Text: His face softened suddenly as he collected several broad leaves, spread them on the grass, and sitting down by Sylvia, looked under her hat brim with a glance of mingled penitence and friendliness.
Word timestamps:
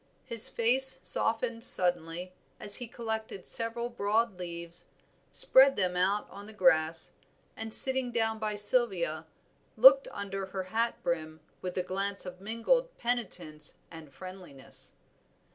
His 0.25 0.49
face 0.49 0.99
softened 1.03 1.63
suddenly 1.63 2.33
as 2.59 2.77
he 2.77 2.87
collected 2.87 3.45
several 3.47 3.91
broad 3.91 4.39
leaves, 4.39 4.87
spread 5.29 5.75
them 5.75 5.95
on 5.95 6.47
the 6.47 6.53
grass, 6.53 7.11
and 7.55 7.71
sitting 7.71 8.11
down 8.11 8.39
by 8.39 8.55
Sylvia, 8.55 9.27
looked 9.77 10.07
under 10.09 10.47
her 10.47 10.63
hat 10.63 11.03
brim 11.03 11.39
with 11.61 11.77
a 11.77 11.83
glance 11.83 12.25
of 12.25 12.41
mingled 12.41 12.97
penitence 12.97 13.77
and 13.91 14.11
friendliness. 14.11 14.95